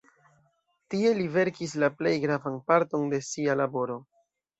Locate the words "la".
1.83-1.89